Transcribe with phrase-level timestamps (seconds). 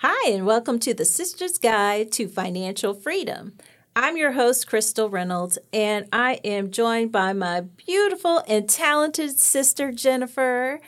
[0.00, 3.54] Hi, and welcome to the Sister's Guide to Financial Freedom.
[3.96, 9.90] I'm your host, Crystal Reynolds, and I am joined by my beautiful and talented sister,
[9.90, 10.78] Jennifer.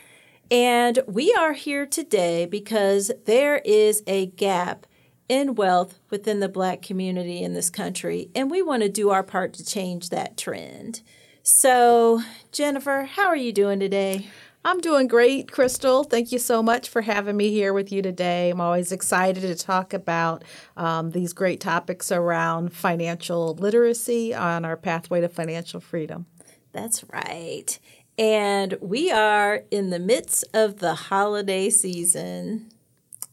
[0.48, 4.86] And we are here today because there is a gap
[5.28, 9.24] in wealth within the Black community in this country, and we want to do our
[9.24, 11.02] part to change that trend.
[11.42, 12.22] So,
[12.52, 14.28] Jennifer, how are you doing today?
[14.62, 16.04] I'm doing great, Crystal.
[16.04, 18.50] Thank you so much for having me here with you today.
[18.50, 20.44] I'm always excited to talk about
[20.76, 26.26] um, these great topics around financial literacy on our pathway to financial freedom.
[26.72, 27.78] That's right.
[28.18, 32.70] And we are in the midst of the holiday season.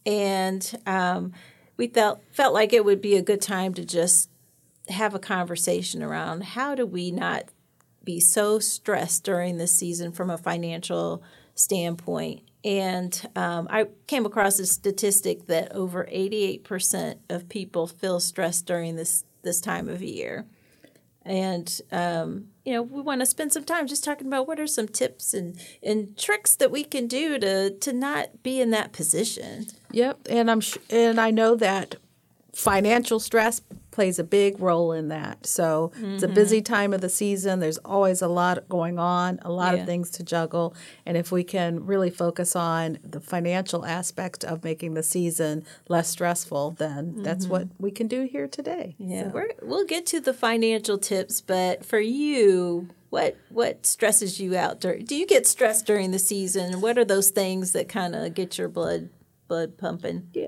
[0.06, 1.34] And um,
[1.76, 4.30] we felt, felt like it would be a good time to just
[4.88, 7.50] have a conversation around how do we not
[8.08, 11.22] be so stressed during this season from a financial
[11.54, 12.40] standpoint.
[12.64, 18.96] And um, I came across a statistic that over 88% of people feel stressed during
[18.96, 20.46] this this time of year.
[21.22, 24.66] And um, you know, we want to spend some time just talking about what are
[24.66, 28.92] some tips and, and tricks that we can do to to not be in that
[28.92, 29.66] position.
[29.92, 31.96] Yep, and I'm sh- and I know that
[32.54, 33.60] financial stress
[33.98, 35.44] plays a big role in that.
[35.44, 36.14] So mm-hmm.
[36.14, 36.72] it's a busy mm-hmm.
[36.72, 37.58] time of the season.
[37.58, 39.80] There's always a lot going on, a lot yeah.
[39.80, 40.76] of things to juggle.
[41.04, 46.08] And if we can really focus on the financial aspect of making the season less
[46.08, 47.22] stressful, then mm-hmm.
[47.24, 48.94] that's what we can do here today.
[49.00, 49.48] Yeah, so.
[49.60, 54.80] we will get to the financial tips, but for you, what what stresses you out?
[54.80, 56.80] Dur- do you get stressed during the season?
[56.80, 59.08] What are those things that kind of get your blood
[59.48, 60.28] blood pumping?
[60.32, 60.46] Yeah.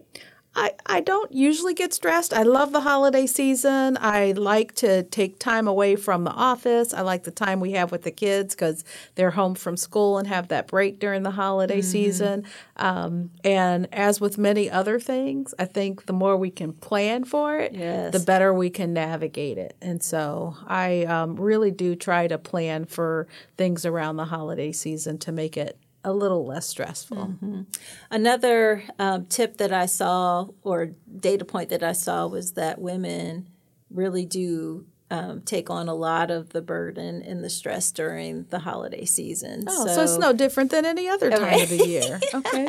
[0.55, 2.33] I, I don't usually get stressed.
[2.33, 3.97] I love the holiday season.
[4.01, 6.93] I like to take time away from the office.
[6.93, 8.85] I like the time we have with the kids because
[9.15, 11.91] they're home from school and have that break during the holiday mm-hmm.
[11.91, 12.45] season.
[12.77, 17.57] Um, and as with many other things, I think the more we can plan for
[17.57, 18.13] it, yes.
[18.13, 19.77] the better we can navigate it.
[19.81, 25.19] And so I um, really do try to plan for things around the holiday season
[25.19, 27.17] to make it a little less stressful.
[27.17, 27.63] Mm-hmm.
[28.11, 33.49] Another um, tip that I saw or data point that I saw was that women
[33.91, 38.61] really do um, take on a lot of the burden and the stress during the
[38.61, 39.65] holiday season.
[39.67, 41.63] Oh, so, so it's no different than any other time okay.
[41.65, 42.21] of the year.
[42.33, 42.69] Okay,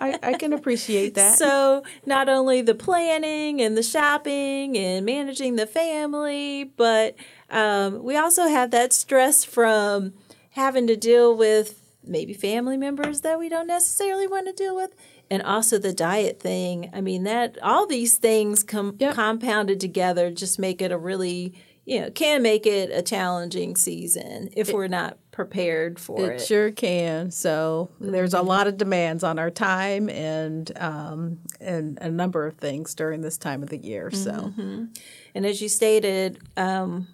[0.00, 1.38] I, I, can appreciate that.
[1.38, 7.16] So not only the planning and the shopping and managing the family, but
[7.48, 10.12] um, we also have that stress from
[10.50, 11.77] having to deal with
[12.08, 14.94] maybe family members that we don't necessarily want to deal with
[15.30, 19.14] and also the diet thing i mean that all these things com- yep.
[19.14, 21.54] compounded together just make it a really
[21.84, 26.34] you know can make it a challenging season if it, we're not prepared for it
[26.34, 28.12] it sure can so mm-hmm.
[28.12, 32.94] there's a lot of demands on our time and um, and a number of things
[32.94, 34.84] during this time of the year so mm-hmm.
[35.34, 37.06] and as you stated um,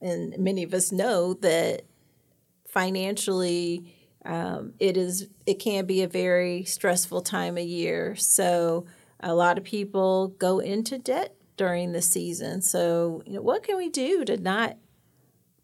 [0.00, 1.82] and many of us know that
[2.68, 3.92] financially
[4.24, 8.16] um, it is it can be a very stressful time of year.
[8.16, 8.86] So
[9.20, 12.62] a lot of people go into debt during the season.
[12.62, 14.76] So you know, what can we do to not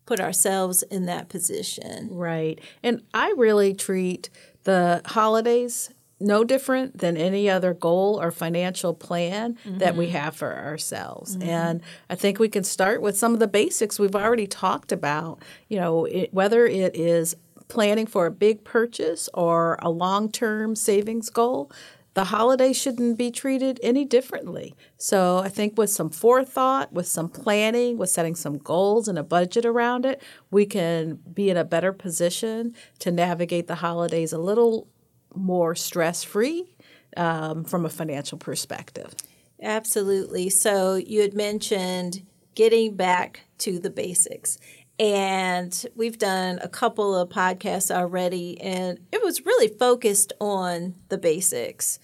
[0.06, 2.08] put ourselves in that position?
[2.12, 2.60] Right.
[2.82, 4.30] And I really treat
[4.64, 9.78] the holidays no different than any other goal or financial plan mm-hmm.
[9.78, 10.16] that we mm-hmm.
[10.16, 11.36] have for ourselves.
[11.36, 11.48] Mm-hmm.
[11.48, 15.42] And I think we can start with some of the basics we've already talked about.
[15.68, 17.36] You know, it, whether it is
[17.68, 21.70] planning for a big purchase or a long term savings goal,
[22.14, 24.74] the holiday shouldn't be treated any differently.
[24.96, 29.22] So I think with some forethought, with some planning, with setting some goals and a
[29.22, 34.38] budget around it, we can be in a better position to navigate the holidays a
[34.38, 34.88] little
[35.34, 36.74] more stress free
[37.18, 39.14] um, from a financial perspective.
[39.60, 40.48] Absolutely.
[40.48, 42.24] So you had mentioned
[42.54, 44.58] getting back to the basics.
[44.98, 51.18] And we've done a couple of podcasts already, and it was really focused on the
[51.18, 51.98] basics.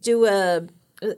[0.00, 0.66] Do a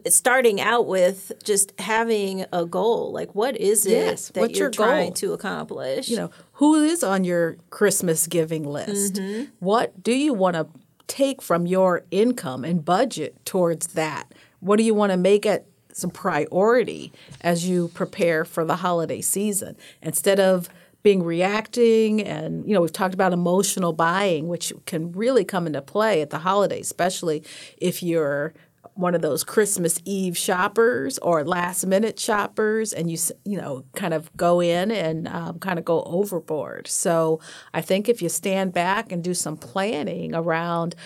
[0.09, 3.13] starting out with just having a goal.
[3.13, 4.29] Like, what is it yes.
[4.31, 6.09] that What's you're your trying to accomplish?
[6.09, 9.15] You know, who is on your Christmas giving list?
[9.15, 9.45] Mm-hmm.
[9.61, 10.67] What do you want to
[11.07, 14.35] take from your income and budget towards that?
[14.61, 15.67] What do you want to make it
[15.99, 20.69] some priority as you prepare for the holiday season instead of
[21.03, 25.81] being reacting and you know we've talked about emotional buying which can really come into
[25.81, 27.43] play at the holidays especially
[27.79, 28.53] if you're
[28.99, 34.13] one of those Christmas Eve shoppers or last minute shoppers, and you you know kind
[34.13, 36.89] of go in and um, kind of go overboard.
[36.89, 37.39] So
[37.73, 40.97] I think if you stand back and do some planning around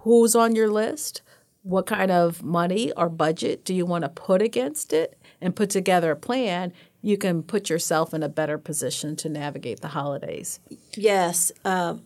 [0.00, 1.22] who's on your list,
[1.62, 5.70] what kind of money or budget do you want to put against it and put
[5.70, 6.72] together a plan,
[7.02, 10.60] you can put yourself in a better position to navigate the holidays.
[10.94, 11.50] Yes.
[11.64, 12.02] Um,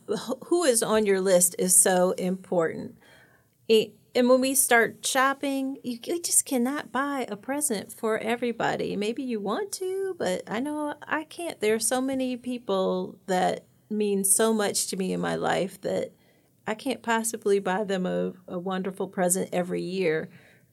[0.46, 2.96] who is on your list is so important.
[3.68, 8.94] It, and when we start shopping, you, you, just cannot buy a present for everybody.
[8.94, 11.60] Maybe you want to, but I know I can't.
[11.60, 16.12] There are so many people that mean so much to me in my life that
[16.66, 20.28] I can't possibly buy them a, a wonderful present every year.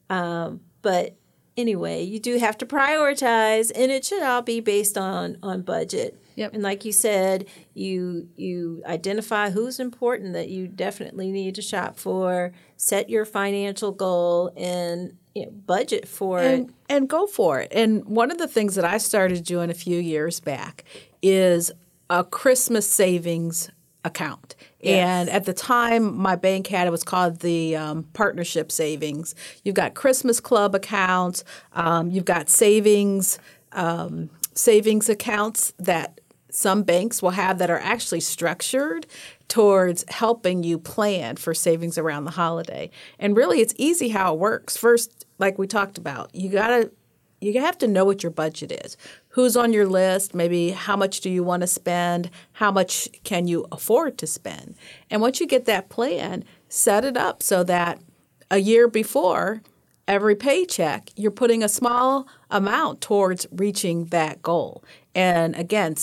[0.09, 1.17] Um, but
[1.57, 6.17] anyway, you do have to prioritize, and it should all be based on on budget.
[6.35, 6.53] Yep.
[6.53, 11.97] And like you said, you you identify who's important that you definitely need to shop
[11.97, 12.53] for.
[12.77, 17.71] Set your financial goal and you know, budget for and, it, and go for it.
[17.71, 20.83] And one of the things that I started doing a few years back
[21.21, 21.71] is
[22.09, 23.69] a Christmas savings
[24.03, 24.55] account.
[24.79, 25.07] Yes.
[25.07, 29.35] And at the time, my bank had it was called the um, partnership savings.
[29.63, 31.43] You've got Christmas club accounts.
[31.73, 33.39] Um, you've got savings
[33.73, 36.19] um, savings accounts that
[36.49, 39.07] some banks will have that are actually structured
[39.47, 42.89] towards helping you plan for savings around the holiday.
[43.19, 44.75] And really, it's easy how it works.
[44.75, 46.91] First, like we talked about, you gotta
[47.39, 48.97] you have to know what your budget is.
[49.31, 50.35] Who's on your list?
[50.35, 52.29] Maybe how much do you want to spend?
[52.53, 54.75] How much can you afford to spend?
[55.09, 58.01] And once you get that plan, set it up so that
[58.49, 59.61] a year before
[60.07, 64.83] every paycheck, you're putting a small amount towards reaching that goal.
[65.15, 65.95] And again,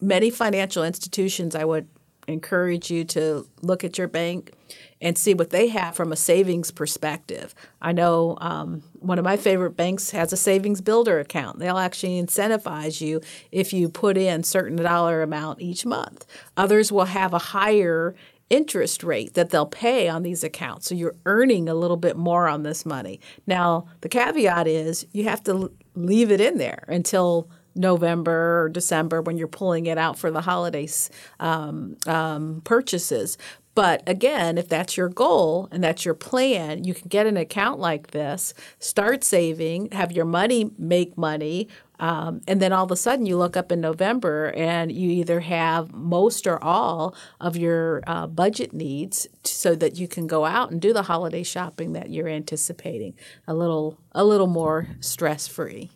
[0.00, 1.88] many financial institutions, I would
[2.28, 4.52] encourage you to look at your bank
[5.00, 7.54] and see what they have from a savings perspective.
[7.82, 11.58] I know um, one of my favorite banks has a savings builder account.
[11.58, 13.20] They'll actually incentivize you
[13.52, 16.24] if you put in certain dollar amount each month.
[16.56, 18.14] Others will have a higher
[18.48, 20.86] interest rate that they'll pay on these accounts.
[20.86, 23.20] So you're earning a little bit more on this money.
[23.46, 29.20] Now, the caveat is you have to leave it in there until November or December
[29.20, 31.10] when you're pulling it out for the holidays
[31.40, 33.36] um, um, purchases.
[33.76, 37.78] But again, if that's your goal and that's your plan, you can get an account
[37.78, 41.68] like this, start saving, have your money make money,
[42.00, 45.40] um, and then all of a sudden you look up in November and you either
[45.40, 50.70] have most or all of your uh, budget needs so that you can go out
[50.70, 53.12] and do the holiday shopping that you're anticipating
[53.46, 55.90] a little a little more stress free.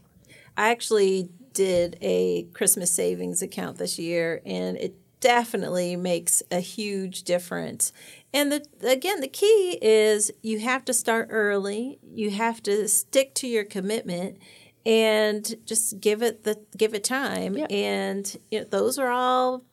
[0.54, 7.22] I actually did a Christmas savings account this year and it definitely makes a huge
[7.22, 7.92] difference.
[8.32, 11.98] And the again, the key is you have to start early.
[12.02, 14.38] You have to stick to your commitment
[14.86, 17.56] and just give it the give it time.
[17.70, 19.64] And you know, those are all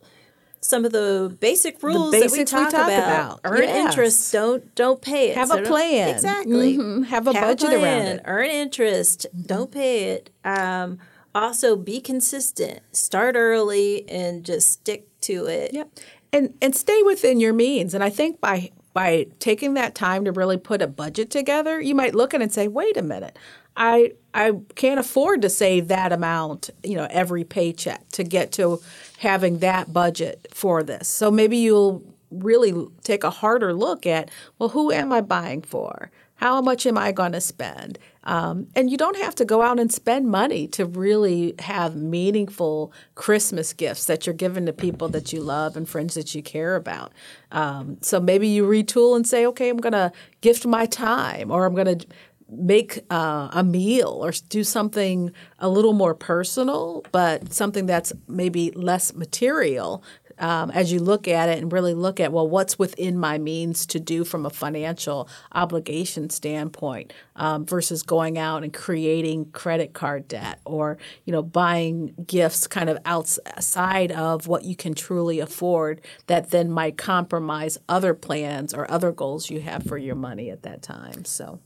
[0.59, 2.89] some of the basic rules the that we talk, we talk about.
[2.89, 3.39] about.
[3.43, 3.89] Earn yes.
[3.89, 5.37] interest, don't don't pay it.
[5.37, 6.09] Have so a plan.
[6.09, 6.77] Exactly.
[6.77, 7.03] Mm-hmm.
[7.03, 8.21] Have a Have budget a around it.
[8.25, 10.29] Earn interest, don't pay it.
[10.43, 10.99] Um,
[11.43, 12.79] also be consistent.
[12.91, 15.73] Start early and just stick to it.
[15.73, 15.89] Yep.
[16.33, 17.93] And and stay within your means.
[17.93, 21.95] And I think by by taking that time to really put a budget together, you
[21.95, 23.37] might look at it and say, "Wait a minute.
[23.75, 28.81] I I can't afford to save that amount, you know, every paycheck to get to
[29.19, 32.73] having that budget for this." So maybe you'll really
[33.03, 34.29] take a harder look at,
[34.59, 36.11] well, who am I buying for?
[36.35, 37.97] How much am I going to spend?
[38.27, 42.91] Um, and you don't have to go out and spend money to really have meaningful
[43.15, 46.75] Christmas gifts that you're giving to people that you love and friends that you care
[46.75, 47.13] about.
[47.53, 50.11] Um, so maybe you retool and say, okay, I'm going to
[50.41, 52.05] gift my time or I'm going to
[52.49, 58.71] make uh, a meal or do something a little more personal, but something that's maybe
[58.71, 60.03] less material
[60.39, 63.85] um, as you look at it and really look at well what's within my means
[63.85, 70.27] to do from a financial obligation standpoint um, versus going out and creating credit card
[70.27, 76.01] debt or you know buying gifts kind of outside of what you can truly afford
[76.27, 80.63] that then might compromise other plans or other goals you have for your money at
[80.63, 81.25] that time.
[81.25, 81.59] So.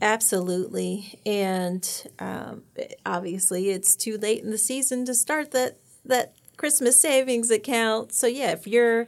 [0.00, 2.62] Absolutely, and um,
[3.04, 8.12] obviously, it's too late in the season to start that that Christmas savings account.
[8.12, 9.06] So, yeah, if you're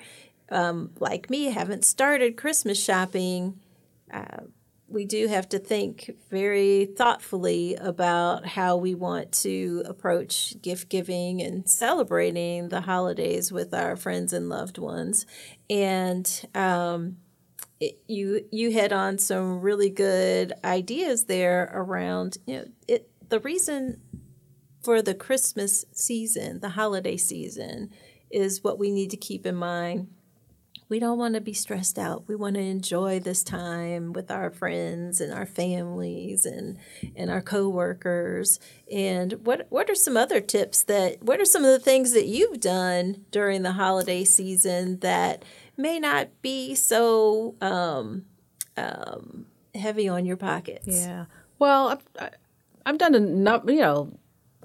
[0.50, 3.61] um, like me, haven't started Christmas shopping,
[4.11, 4.45] uh,
[4.88, 11.40] we do have to think very thoughtfully about how we want to approach gift giving
[11.40, 15.26] and celebrating the holidays with our friends and loved ones.
[15.69, 17.19] And um,
[17.78, 23.09] it, you you hit on some really good ideas there around you know it.
[23.28, 24.00] The reason
[24.83, 27.91] for the Christmas season, the holiday season,
[28.31, 30.09] is what we need to keep in mind.
[30.91, 32.25] we don't want to be stressed out.
[32.27, 36.79] We want to enjoy this time with our friends and our families and
[37.15, 38.59] and our coworkers.
[38.91, 42.27] And what what are some other tips that what are some of the things that
[42.27, 45.45] you've done during the holiday season that
[45.77, 48.25] may not be so um,
[48.77, 50.89] um, heavy on your pockets?
[50.89, 51.27] Yeah.
[51.61, 52.31] Well, I've,
[52.85, 54.19] I've done enough, you know,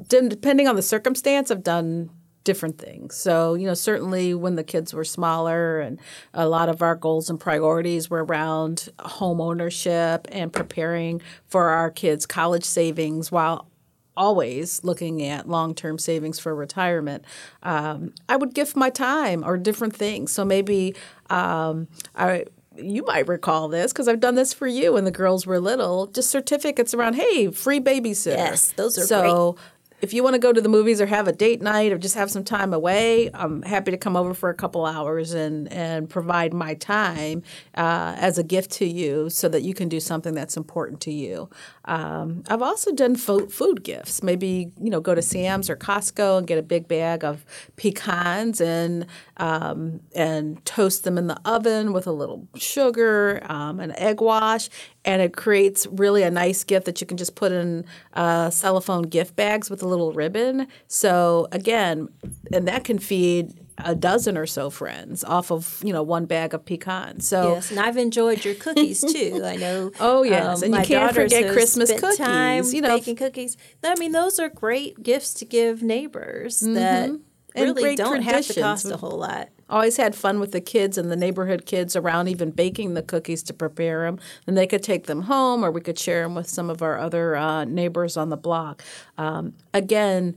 [0.08, 2.10] depending on the circumstance, I've done
[2.46, 3.16] different things.
[3.18, 6.00] So, you know, certainly when the kids were smaller and
[6.34, 11.92] a lot of our goals and priorities were around home ownership and preparing for our
[11.92, 13.68] kids' college savings while
[14.16, 17.26] always looking at long-term savings for retirement
[17.64, 20.96] um, i would gift my time or different things so maybe
[21.30, 21.86] um,
[22.16, 22.46] i
[22.78, 26.08] you might recall this because I've done this for you when the girls were little.
[26.08, 28.36] Just certificates around, hey, free babysitter.
[28.36, 29.64] Yes, those are so, great
[30.02, 32.16] if you want to go to the movies or have a date night or just
[32.16, 36.10] have some time away, I'm happy to come over for a couple hours and, and
[36.10, 37.44] provide my time
[37.76, 41.12] uh, as a gift to you so that you can do something that's important to
[41.12, 41.50] you.
[41.86, 44.24] Um, I've also done fo- food gifts.
[44.24, 48.60] Maybe you know go to Sam's or Costco and get a big bag of pecans
[48.60, 49.06] and
[49.38, 54.70] um, and toast them in the oven with a little sugar, um, an egg wash,
[55.04, 59.04] and it creates really a nice gift that you can just put in uh, cellophane
[59.04, 60.68] gift bags with a little ribbon.
[60.88, 62.10] So again,
[62.52, 66.54] and that can feed a dozen or so friends off of you know one bag
[66.54, 67.28] of pecans.
[67.28, 69.42] So yes, and I've enjoyed your cookies too.
[69.44, 69.92] I know.
[70.00, 72.18] oh yes, um, and you can't forget Christmas cookies.
[72.18, 73.58] Time you know, baking cookies.
[73.84, 76.74] I mean, those are great gifts to give neighbors mm-hmm.
[76.76, 77.10] that
[77.56, 79.50] really don't have to cost a whole lot.
[79.68, 83.42] Always had fun with the kids and the neighborhood kids around, even baking the cookies
[83.44, 84.20] to prepare them.
[84.46, 87.00] And they could take them home, or we could share them with some of our
[87.00, 88.84] other uh, neighbors on the block.
[89.18, 90.36] Um, again,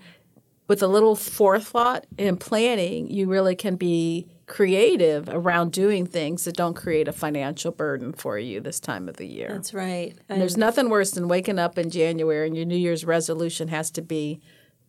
[0.69, 6.57] with a little forethought and planning, you really can be creative around doing things that
[6.57, 9.49] don't create a financial burden for you this time of the year.
[9.51, 10.17] That's right.
[10.29, 13.91] And there's nothing worse than waking up in January and your New Year's resolution has
[13.93, 14.41] to be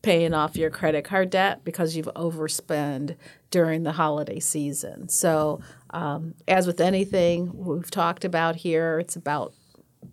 [0.01, 3.17] paying off your credit card debt because you've overspent
[3.51, 5.09] during the holiday season.
[5.09, 5.59] So,
[5.89, 9.53] um, as with anything we've talked about here, it's about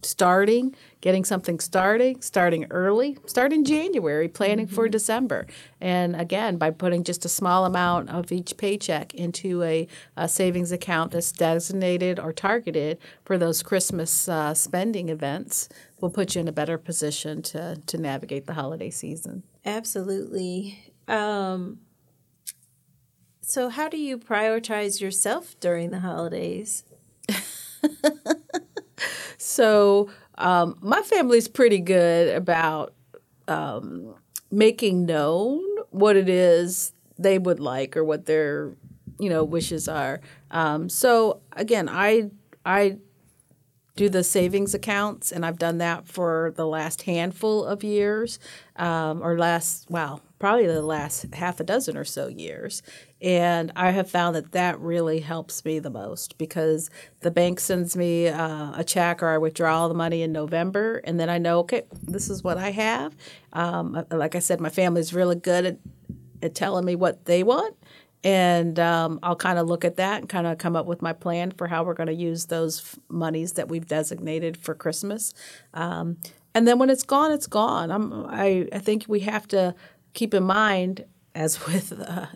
[0.02, 4.74] starting, getting something starting, starting early, start in January, planning mm-hmm.
[4.74, 5.46] for December.
[5.80, 10.72] And again, by putting just a small amount of each paycheck into a, a savings
[10.72, 15.68] account that's designated or targeted for those Christmas uh, spending events,
[16.00, 19.42] will put you in a better position to, to navigate the holiday season.
[19.64, 20.92] Absolutely.
[21.08, 21.78] Um,
[23.40, 26.84] so, how do you prioritize yourself during the holidays?
[29.38, 32.92] so, um, my family's pretty good about
[33.48, 34.14] um,
[34.50, 38.72] making known what it is they would like or what their
[39.18, 40.20] you know wishes are.
[40.50, 42.30] Um, so again, I
[42.64, 42.98] I
[43.96, 48.38] do the savings accounts, and I've done that for the last handful of years,
[48.76, 52.82] um, or last, well, probably the last half a dozen or so years.
[53.20, 56.90] And I have found that that really helps me the most because
[57.20, 61.00] the bank sends me uh, a check or I withdraw all the money in November,
[61.04, 63.16] and then I know, okay, this is what I have.
[63.52, 65.78] Um, like I said, my family's really good at,
[66.42, 67.76] at telling me what they want
[68.26, 71.12] and um, I'll kind of look at that and kind of come up with my
[71.12, 75.32] plan for how we're going to use those f- monies that we've designated for Christmas.
[75.74, 76.16] Um,
[76.52, 77.92] and then when it's gone, it's gone.
[77.92, 79.76] I'm, I, I think we have to
[80.16, 81.04] keep in mind,
[81.36, 82.26] as with uh,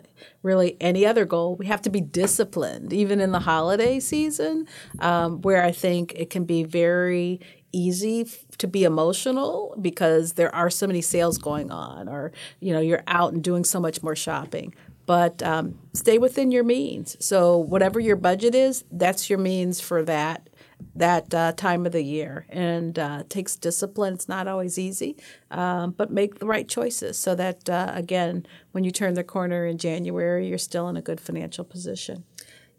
[0.43, 4.67] really any other goal, we have to be disciplined, even in the holiday season,
[4.99, 7.41] um, where I think it can be very
[7.73, 12.81] easy to be emotional because there are so many sales going on or you know
[12.81, 14.73] you're out and doing so much more shopping
[15.05, 17.17] but um, stay within your means.
[17.19, 20.49] So whatever your budget is, that's your means for that
[20.95, 24.13] that uh, time of the year, and uh, takes discipline.
[24.13, 25.17] It's not always easy,
[25.49, 29.65] um, but make the right choices so that uh, again, when you turn the corner
[29.65, 32.23] in January, you're still in a good financial position.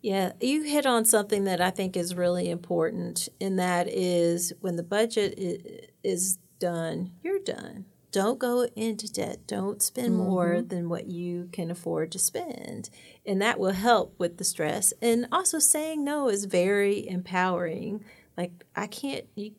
[0.00, 4.76] Yeah, you hit on something that I think is really important, and that is when
[4.76, 5.35] the budget
[6.02, 9.47] is done, you're done don't go into debt.
[9.47, 10.28] Don't spend mm-hmm.
[10.28, 12.90] more than what you can afford to spend.
[13.26, 14.92] And that will help with the stress.
[15.00, 18.04] And also, saying no is very empowering.
[18.37, 19.52] Like, I can't, you,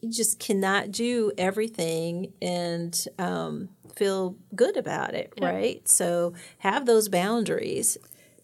[0.00, 5.50] you just cannot do everything and um, feel good about it, yeah.
[5.50, 5.88] right?
[5.88, 7.98] So, have those boundaries.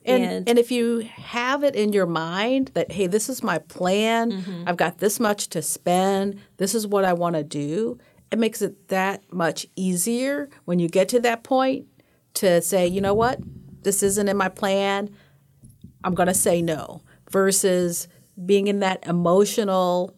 [0.05, 3.59] And, and, and if you have it in your mind that hey this is my
[3.59, 4.65] plan mm-hmm.
[4.67, 8.01] i've got this much to spend this is what i want to do
[8.33, 11.87] it makes it that much easier when you get to that point
[12.35, 13.39] to say, you know what,
[13.83, 15.15] this isn't in my plan.
[16.03, 18.09] I'm going to say no versus
[18.45, 20.17] being in that emotional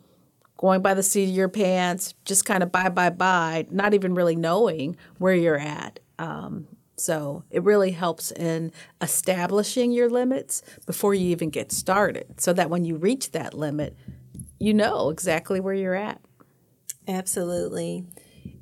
[0.56, 4.14] going by the seat of your pants, just kind of buy, buy, buy, not even
[4.14, 5.98] really knowing where you're at.
[6.18, 12.52] Um, so it really helps in establishing your limits before you even get started so
[12.52, 13.96] that when you reach that limit,
[14.60, 16.20] you know exactly where you're at.
[17.06, 18.04] Absolutely.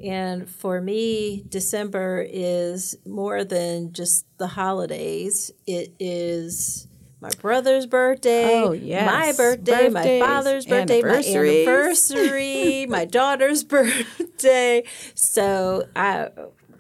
[0.03, 5.53] And for me, December is more than just the holidays.
[5.67, 6.89] It is
[7.21, 9.07] my brother's birthday, oh, yes.
[9.07, 14.83] my birthday, Birthdays, my father's birthday, my anniversary, my daughter's birthday.
[15.15, 16.31] So I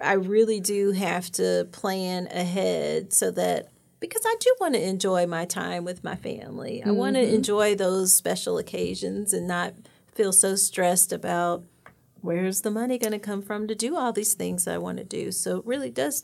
[0.00, 3.69] I really do have to plan ahead so that
[4.00, 6.81] because I do want to enjoy my time with my family.
[6.81, 6.88] Mm-hmm.
[6.88, 9.75] I want to enjoy those special occasions and not
[10.14, 11.64] feel so stressed about
[12.21, 15.04] where's the money going to come from to do all these things I want to
[15.04, 15.33] do.
[15.33, 16.23] So it really does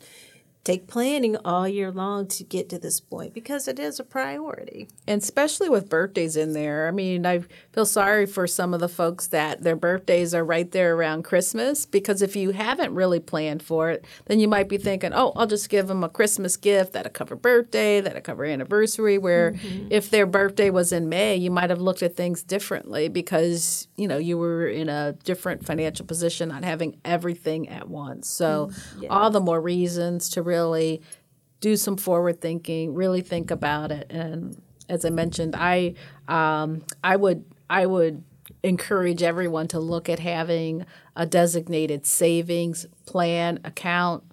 [0.65, 4.89] take planning all year long to get to this point because it is a priority.
[5.07, 6.89] And especially with birthdays in there.
[6.89, 10.71] I mean, I feel sorry for some of the folks that their birthdays are right
[10.71, 14.77] there around Christmas because if you haven't really planned for it, then you might be
[14.77, 19.17] thinking, oh, I'll just give them a Christmas gift that'll cover birthday, that'll cover anniversary.
[19.17, 19.89] Where mm-hmm.
[19.91, 24.07] if their birthday was in May, you might have looked at things differently because, you
[24.07, 28.29] know, you were in a different financial position, not having everything at once.
[28.29, 29.09] So, mm, yeah.
[29.09, 31.03] all the more reasons to really
[31.61, 34.07] do some forward thinking, really think about it.
[34.11, 35.95] And as I mentioned, I
[36.27, 38.25] um, I would I would
[38.63, 44.25] encourage everyone to look at having a designated savings plan account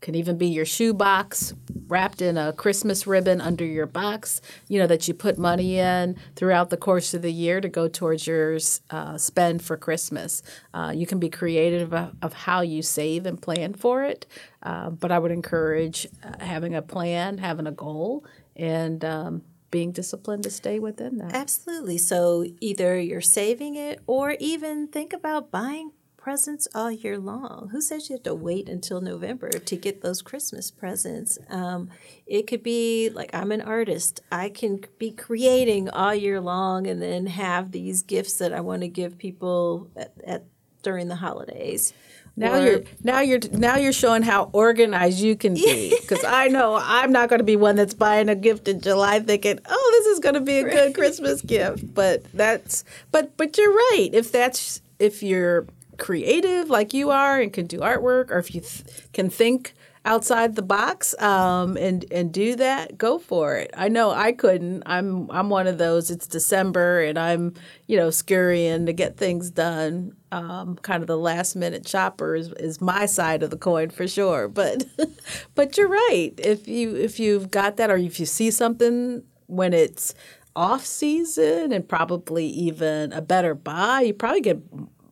[0.00, 1.54] can even be your shoe box
[1.90, 6.16] wrapped in a Christmas ribbon under your box, you know, that you put money in
[6.36, 8.58] throughout the course of the year to go towards your
[8.90, 10.42] uh, spend for Christmas.
[10.72, 14.26] Uh, you can be creative of, of, how you save and plan for it,
[14.62, 18.24] uh, but I would encourage uh, having a plan, having a goal,
[18.56, 21.34] and um, being disciplined to stay within that.
[21.34, 21.98] Absolutely.
[21.98, 27.70] So either you're saving it or even think about buying presents all year long.
[27.72, 31.38] Who says you have to wait until November to get those Christmas presents?
[31.48, 31.88] Um,
[32.26, 34.20] it could be like I'm an artist.
[34.30, 38.82] I can be creating all year long and then have these gifts that I want
[38.82, 40.44] to give people at, at
[40.82, 41.92] during the holidays.
[42.36, 46.48] Now or, you're now you're now you're showing how organized you can be because I
[46.48, 49.98] know I'm not going to be one that's buying a gift in July thinking, "Oh,
[49.98, 54.10] this is going to be a good Christmas gift." But that's but but you're right.
[54.12, 55.66] If that's if you're
[56.00, 60.56] creative like you are and can do artwork, or if you th- can think outside
[60.56, 63.70] the box um, and and do that, go for it.
[63.76, 64.82] I know I couldn't.
[64.86, 66.10] I'm I'm one of those.
[66.10, 67.54] It's December and I'm
[67.86, 70.16] you know scurrying to get things done.
[70.32, 74.08] Um, kind of the last minute shopper is, is my side of the coin for
[74.08, 74.48] sure.
[74.48, 74.84] But
[75.54, 76.32] but you're right.
[76.38, 80.14] If you if you've got that or if you see something when it's
[80.56, 84.60] off season and probably even a better buy, you probably get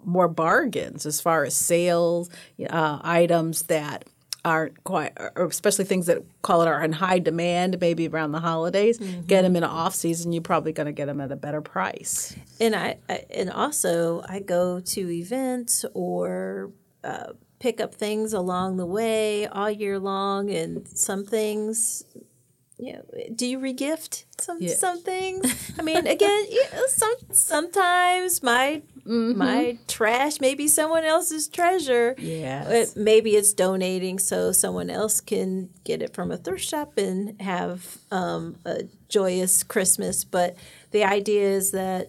[0.04, 2.30] more bargains as far as sales
[2.68, 4.04] uh, items that
[4.44, 8.40] aren't quite, or especially things that call it are in high demand, maybe around the
[8.40, 8.98] holidays.
[8.98, 9.22] Mm-hmm.
[9.22, 11.60] Get them in an off season, you're probably going to get them at a better
[11.60, 12.36] price.
[12.60, 16.70] And I, I and also I go to events or.
[17.04, 22.04] Uh, pick up things along the way all year long and some things
[22.78, 23.02] you know,
[23.34, 24.74] do you regift some yeah.
[24.74, 25.72] some things?
[25.78, 29.38] I mean, again, you know, some sometimes my mm-hmm.
[29.38, 32.14] my trash may be someone else's treasure.
[32.18, 37.40] Yeah, maybe it's donating so someone else can get it from a thrift shop and
[37.40, 40.24] have um, a joyous Christmas.
[40.24, 40.56] But
[40.90, 42.08] the idea is that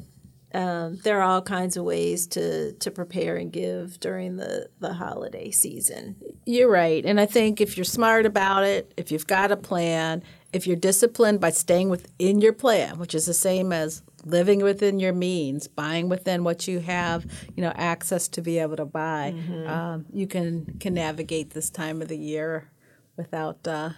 [0.53, 4.93] um, there are all kinds of ways to to prepare and give during the the
[4.93, 6.15] holiday season.
[6.45, 10.23] You're right, and I think if you're smart about it, if you've got a plan,
[10.51, 14.99] if you're disciplined by staying within your plan, which is the same as living within
[14.99, 19.33] your means, buying within what you have, you know, access to be able to buy,
[19.35, 19.67] mm-hmm.
[19.67, 22.69] um, you can can navigate this time of the year
[23.17, 23.89] without uh,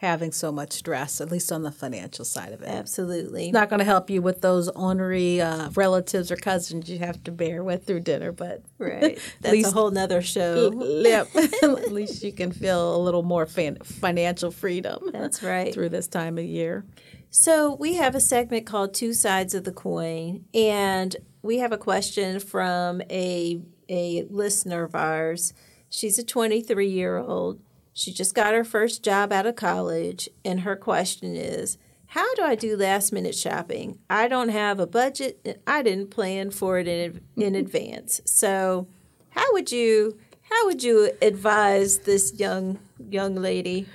[0.00, 2.68] having so much stress, at least on the financial side of it.
[2.68, 3.48] Absolutely.
[3.48, 7.22] It's not going to help you with those ornery uh, relatives or cousins you have
[7.24, 9.18] to bear with through dinner, but right.
[9.42, 10.70] That's least, a whole nother show.
[11.10, 11.28] Yep.
[11.62, 15.10] at least you can feel a little more fan- financial freedom.
[15.12, 15.72] That's right.
[15.72, 16.84] Through this time of year.
[17.30, 21.78] So we have a segment called Two Sides of the Coin, and we have a
[21.78, 25.52] question from a a listener of ours.
[25.90, 27.60] She's a 23 year old
[27.92, 32.42] she just got her first job out of college, and her question is How do
[32.42, 33.98] I do last minute shopping?
[34.08, 37.54] I don't have a budget, I didn't plan for it in, in mm-hmm.
[37.56, 38.20] advance.
[38.24, 38.86] So,
[39.30, 40.18] how would you?
[40.42, 43.86] How would you advise this young young lady?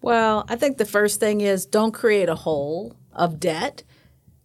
[0.00, 3.82] Well, I think the first thing is don't create a hole of debt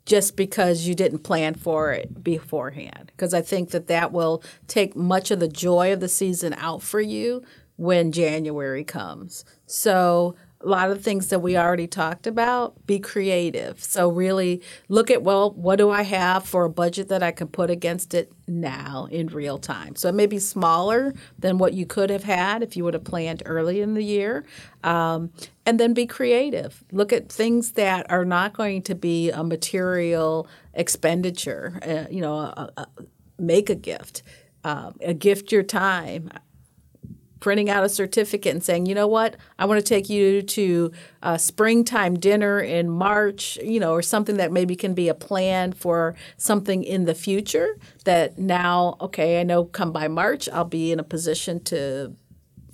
[0.05, 3.11] just because you didn't plan for it beforehand.
[3.15, 6.81] Because I think that that will take much of the joy of the season out
[6.81, 7.43] for you
[7.75, 9.45] when January comes.
[9.65, 13.83] So a lot of things that we already talked about, be creative.
[13.83, 17.47] So really look at well, what do I have for a budget that I can
[17.47, 19.95] put against it now in real time?
[19.95, 23.03] So it may be smaller than what you could have had if you would have
[23.03, 24.45] planned early in the year.
[24.83, 25.31] Um,
[25.65, 26.83] and then be creative.
[26.91, 31.79] Look at things that are not going to be a material expenditure.
[31.81, 32.87] Uh, you know, a, a,
[33.37, 34.23] make a gift.
[34.65, 36.29] Um, a gift your time
[37.43, 40.93] printing out a certificate and saying, you know what, I want to take you to
[41.21, 45.73] a springtime dinner in March, you know, or something that maybe can be a plan
[45.73, 50.93] for something in the future that now, okay, I know come by March, I'll be
[50.93, 52.15] in a position to,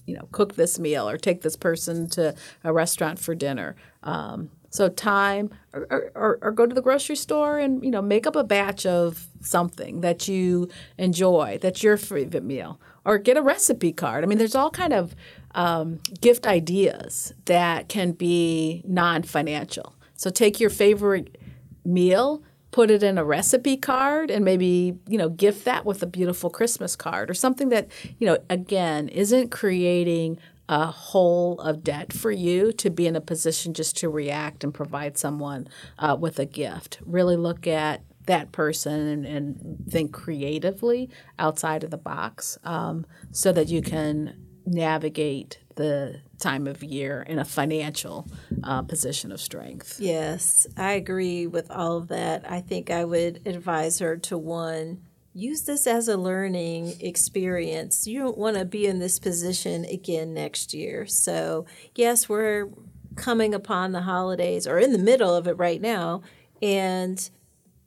[0.06, 3.76] you know, cook this meal or take this person to a restaurant for dinner.
[4.04, 8.28] Um, so time, or, or, or, go to the grocery store and you know make
[8.28, 11.58] up a batch of something that you enjoy.
[11.60, 14.24] That's your favorite meal or get a recipe card.
[14.24, 15.16] I mean, there's all kind of
[15.56, 19.96] um, gift ideas that can be non-financial.
[20.16, 21.38] So take your favorite
[21.86, 26.08] meal, put it in a recipe card, and maybe you know gift that with a
[26.08, 27.88] beautiful Christmas card or something that
[28.20, 33.22] you know again isn't creating a hole of debt for you to be in a
[33.22, 37.00] position just to react and provide someone uh, with a gift.
[37.06, 43.52] Really look at that person and, and think creatively outside of the box um, so
[43.52, 48.28] that you can navigate the time of year in a financial
[48.64, 49.98] uh, position of strength.
[50.00, 52.50] Yes, I agree with all of that.
[52.50, 55.02] I think I would advise her to one,
[55.34, 58.08] use this as a learning experience.
[58.08, 61.06] You don't want to be in this position again next year.
[61.06, 62.70] So, yes, we're
[63.16, 66.22] coming upon the holidays or in the middle of it right now.
[66.62, 67.30] And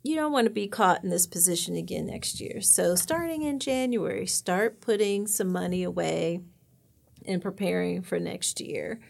[0.03, 2.61] you don't want to be caught in this position again next year.
[2.61, 6.41] So, starting in January, start putting some money away
[7.27, 9.01] and preparing for next year.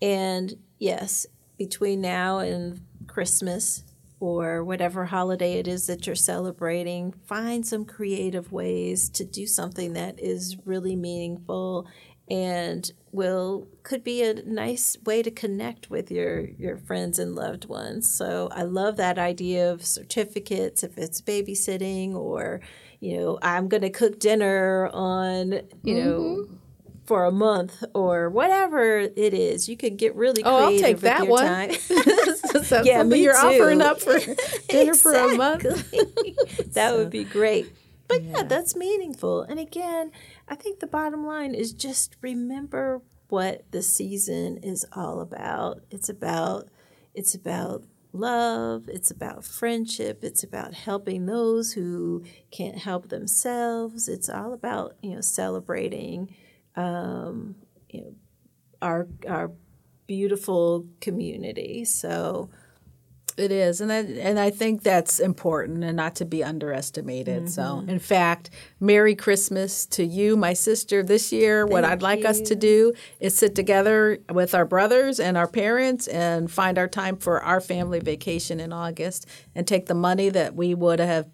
[0.00, 3.84] And yes, between now and Christmas
[4.20, 9.94] or whatever holiday it is that you're celebrating, find some creative ways to do something
[9.94, 11.88] that is really meaningful
[12.30, 17.66] and will could be a nice way to connect with your your friends and loved
[17.66, 18.10] ones.
[18.10, 22.60] So I love that idea of certificates if it's babysitting or
[23.00, 26.08] you know I'm going to cook dinner on you mm-hmm.
[26.08, 26.48] know
[27.04, 29.68] for a month or whatever it is.
[29.68, 30.60] You could get really creative.
[30.60, 31.72] Oh, I'll take that one.
[32.64, 33.46] so yeah, me you're too.
[33.46, 34.18] offering up for
[34.68, 35.62] dinner for a month.
[35.62, 36.96] that so.
[36.96, 37.70] would be great.
[38.08, 38.36] But yeah.
[38.38, 39.42] yeah, that's meaningful.
[39.42, 40.12] And again,
[40.48, 45.80] I think the bottom line is just remember what the season is all about.
[45.90, 46.68] It's about
[47.14, 54.08] it's about love, it's about friendship, it's about helping those who can't help themselves.
[54.08, 56.34] It's all about, you know, celebrating
[56.76, 57.56] um,
[57.88, 58.14] you know,
[58.80, 59.50] our our
[60.06, 61.84] beautiful community.
[61.84, 62.50] So
[63.36, 67.44] it is, and I, and I think that's important and not to be underestimated.
[67.44, 67.48] Mm-hmm.
[67.48, 71.62] So, in fact, Merry Christmas to you, my sister, this year.
[71.62, 72.26] Thank what I'd like you.
[72.26, 76.88] us to do is sit together with our brothers and our parents and find our
[76.88, 81.28] time for our family vacation in August and take the money that we would have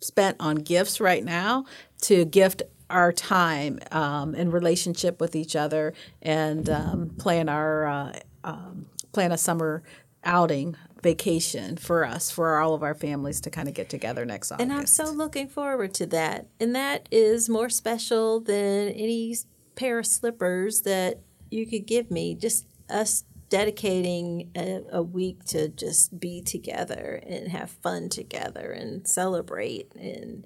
[0.00, 1.64] spent on gifts right now
[2.02, 8.18] to gift our time um, in relationship with each other and um, plan our uh,
[8.44, 9.82] um, plan a summer
[10.24, 14.52] outing vacation for us, for all of our families to kind of get together next
[14.52, 14.62] August.
[14.62, 16.48] And I'm so looking forward to that.
[16.60, 19.36] And that is more special than any
[19.76, 22.34] pair of slippers that you could give me.
[22.34, 29.08] Just us dedicating a, a, week to just be together and have fun together and
[29.08, 30.44] celebrate and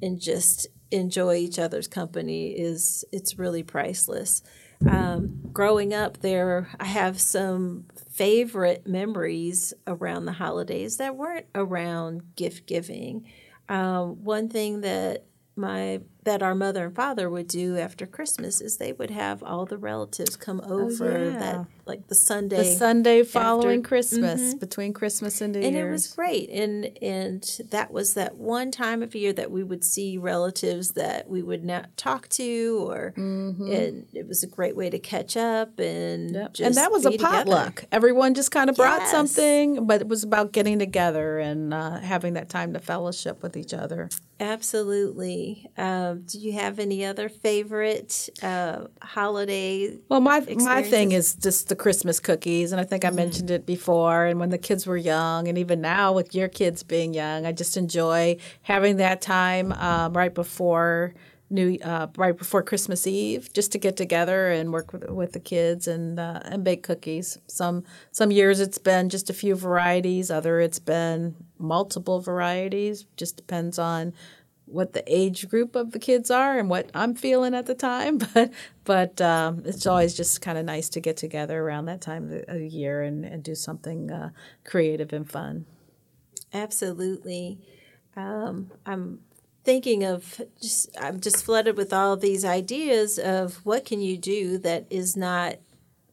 [0.00, 4.42] and just enjoy each other's company is it's really priceless.
[4.88, 12.36] Um, growing up there, I have some favorite memories around the holidays that weren't around
[12.36, 13.26] gift giving.
[13.68, 15.24] Um, one thing that
[15.56, 19.66] my that our mother and father would do after Christmas is they would have all
[19.66, 21.38] the relatives come oh, over oh, yeah.
[21.38, 24.58] that like the Sunday the Sunday following after, Christmas mm-hmm.
[24.58, 25.68] between Christmas and New Year.
[25.68, 25.88] and Year's.
[25.88, 29.84] it was great and and that was that one time of year that we would
[29.84, 33.70] see relatives that we would not talk to or mm-hmm.
[33.70, 36.56] and it was a great way to catch up and yep.
[36.60, 37.76] and that was a potluck.
[37.76, 37.88] Together.
[37.92, 39.10] Everyone just kind of brought yes.
[39.10, 43.56] something, but it was about getting together and uh, having that time to fellowship with
[43.56, 44.08] each other.
[44.40, 45.70] Absolutely.
[45.76, 49.98] Um, Um, do you have any other favorite uh, holiday?
[50.08, 53.16] Well, my my thing is just the Christmas cookies, and I think I mm.
[53.16, 54.26] mentioned it before.
[54.26, 57.52] And when the kids were young, and even now with your kids being young, I
[57.52, 61.14] just enjoy having that time um, right before
[61.50, 65.40] New uh, right before Christmas Eve, just to get together and work with, with the
[65.40, 67.38] kids and uh, and bake cookies.
[67.48, 73.04] Some some years it's been just a few varieties, other it's been multiple varieties.
[73.16, 74.14] Just depends on
[74.66, 78.18] what the age group of the kids are and what I'm feeling at the time.
[78.34, 78.50] But
[78.84, 82.58] but um, it's always just kind of nice to get together around that time of
[82.58, 84.30] the year and, and do something uh,
[84.64, 85.66] creative and fun.
[86.52, 87.58] Absolutely.
[88.16, 89.20] Um, I'm
[89.64, 94.58] thinking of just I'm just flooded with all these ideas of what can you do
[94.58, 95.56] that is not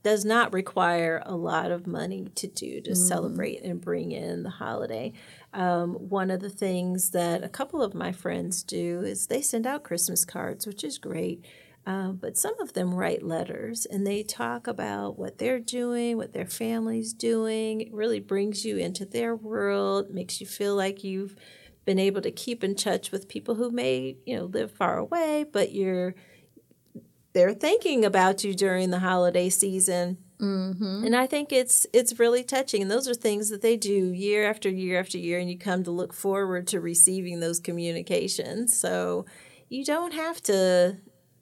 [0.04, 2.98] does not require a lot of money to do to mm.
[2.98, 5.14] celebrate and bring in the holiday.
[5.54, 9.68] Um, one of the things that a couple of my friends do is they send
[9.68, 11.46] out Christmas cards, which is great.
[11.86, 16.34] Um, but some of them write letters and they talk about what they're doing, what
[16.34, 17.82] their family's doing.
[17.82, 21.36] It really brings you into their world, makes you feel like you've
[21.84, 25.46] been able to keep in touch with people who may, you know, live far away,
[25.52, 26.14] but you're
[27.34, 30.18] they're thinking about you during the holiday season.
[30.42, 31.06] Mm-hmm.
[31.06, 32.82] And I think it's it's really touching.
[32.82, 35.84] And those are things that they do year after year after year, and you come
[35.84, 38.78] to look forward to receiving those communications.
[38.78, 39.26] So
[39.70, 40.98] you don't have to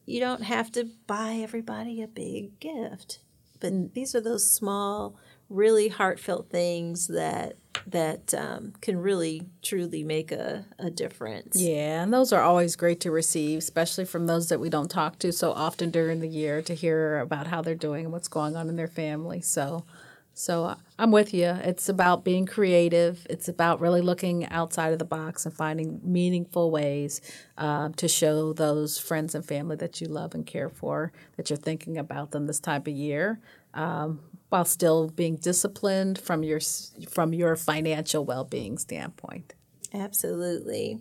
[0.05, 3.19] you don't have to buy everybody a big gift.
[3.59, 3.93] But mm.
[3.93, 5.15] these are those small,
[5.49, 7.53] really heartfelt things that
[7.87, 11.59] that um, can really truly make a, a difference.
[11.59, 15.19] Yeah, and those are always great to receive, especially from those that we don't talk
[15.19, 18.55] to so often during the year to hear about how they're doing and what's going
[18.55, 19.41] on in their family.
[19.41, 19.85] So,
[20.33, 21.47] so uh, I'm with you.
[21.47, 23.25] It's about being creative.
[23.29, 27.21] It's about really looking outside of the box and finding meaningful ways
[27.57, 31.57] uh, to show those friends and family that you love and care for that you're
[31.57, 33.39] thinking about them this time of year.
[33.73, 36.59] Um, while still being disciplined from your
[37.07, 39.53] from your financial well-being standpoint.
[39.93, 40.99] Absolutely.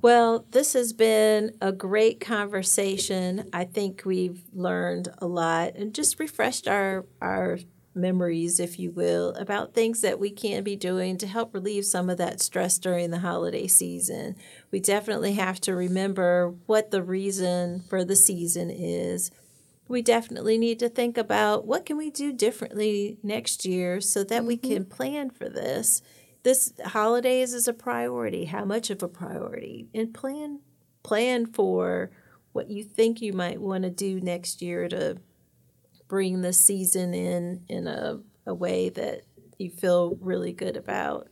[0.00, 3.48] Well, this has been a great conversation.
[3.52, 7.58] I think we've learned a lot and just refreshed our our
[7.94, 12.08] memories, if you will, about things that we can be doing to help relieve some
[12.08, 14.34] of that stress during the holiday season.
[14.70, 19.30] We definitely have to remember what the reason for the season is
[19.92, 24.38] we definitely need to think about what can we do differently next year so that
[24.38, 24.46] mm-hmm.
[24.46, 26.00] we can plan for this.
[26.42, 28.46] This holidays is a priority.
[28.46, 29.88] How much of a priority?
[29.94, 30.60] And plan
[31.02, 32.10] plan for
[32.52, 35.18] what you think you might want to do next year to
[36.08, 39.24] bring the season in in a, a way that
[39.58, 41.28] you feel really good about.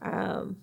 [0.00, 0.58] Um,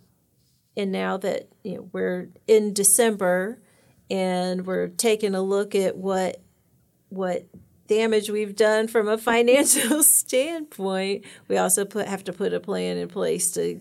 [0.77, 3.61] and now that you know, we're in December
[4.09, 6.41] and we're taking a look at what
[7.13, 7.45] what
[7.87, 12.97] damage we've done from a financial standpoint, we also put have to put a plan
[12.97, 13.79] in place to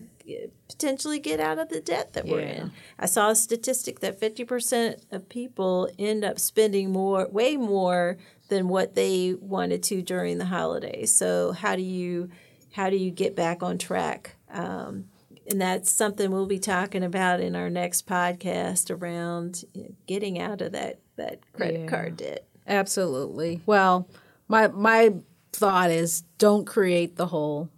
[0.69, 2.31] potentially get out of the debt that yeah.
[2.31, 2.71] we're in.
[2.97, 8.17] I saw a statistic that 50% of people end up spending more way more
[8.49, 11.13] than what they wanted to during the holidays.
[11.13, 12.29] So how do you
[12.73, 14.35] how do you get back on track?
[14.49, 15.05] Um,
[15.49, 20.39] and that's something we'll be talking about in our next podcast around you know, getting
[20.39, 21.87] out of that that credit yeah.
[21.87, 22.47] card debt.
[22.67, 23.61] Absolutely.
[23.65, 24.07] Well,
[24.47, 25.13] my my
[25.51, 27.69] thought is don't create the hole.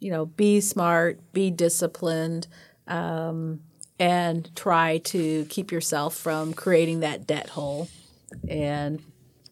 [0.00, 2.46] You know, be smart, be disciplined,
[2.86, 3.60] um,
[3.98, 7.88] and try to keep yourself from creating that debt hole.
[8.48, 9.02] And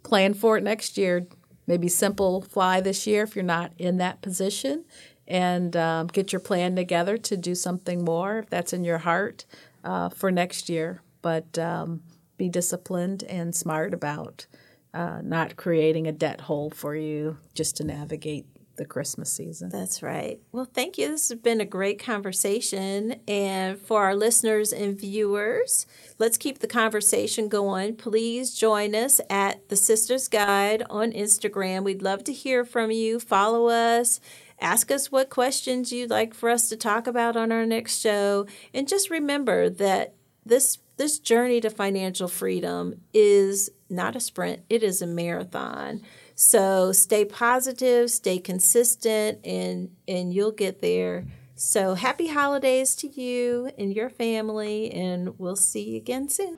[0.02, 1.26] plan for it next year.
[1.66, 4.84] Maybe simple fly this year if you're not in that position,
[5.26, 9.44] and um, get your plan together to do something more if that's in your heart
[9.84, 11.02] uh, for next year.
[11.22, 12.02] But um,
[12.38, 14.46] be disciplined and smart about
[14.94, 18.46] uh, not creating a debt hole for you just to navigate
[18.78, 19.68] the Christmas season.
[19.68, 20.40] That's right.
[20.52, 21.08] Well, thank you.
[21.08, 23.16] This has been a great conversation.
[23.28, 25.86] And for our listeners and viewers,
[26.18, 27.96] let's keep the conversation going.
[27.96, 31.84] Please join us at the Sisters Guide on Instagram.
[31.84, 33.20] We'd love to hear from you.
[33.20, 34.20] Follow us.
[34.60, 38.46] Ask us what questions you'd like for us to talk about on our next show.
[38.72, 40.14] And just remember that
[40.46, 46.02] this this journey to financial freedom is not a sprint, it is a marathon.
[46.34, 51.26] So stay positive, stay consistent, and, and you'll get there.
[51.54, 56.56] So happy holidays to you and your family, and we'll see you again soon.